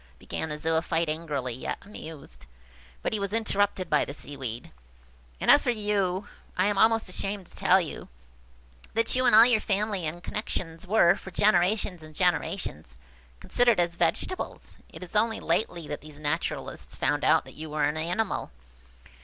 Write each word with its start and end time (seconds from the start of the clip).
began 0.17 0.49
the 0.49 0.57
Zoophyte, 0.57 1.07
angrily, 1.09 1.53
yet 1.53 1.77
amused–but 1.83 3.13
he 3.13 3.19
was 3.19 3.33
interrupted 3.33 3.87
by 3.87 4.03
the 4.03 4.15
Seaweed– 4.15 4.71
"And 5.39 5.51
as 5.51 5.61
for 5.63 5.69
you–I 5.69 6.65
am 6.65 6.75
almost 6.79 7.07
ashamed 7.07 7.45
to 7.45 7.55
tell 7.55 7.79
you–that 7.79 9.13
you 9.15 9.25
and 9.27 9.35
all 9.35 9.45
your 9.45 9.59
family 9.59 10.07
and 10.07 10.23
connexions 10.23 10.87
were, 10.87 11.15
for 11.15 11.29
generations 11.29 12.01
and 12.01 12.15
generations, 12.15 12.97
considered 13.39 13.79
as 13.79 13.93
vegetables. 13.95 14.77
It 14.89 15.03
is 15.03 15.15
only 15.15 15.39
lately 15.39 15.87
that 15.89 16.01
these 16.01 16.19
naturalists 16.19 16.95
found 16.95 17.23
out 17.23 17.45
that 17.45 17.53
you 17.53 17.69
were 17.69 17.83
an 17.83 17.95
animal. 17.95 18.49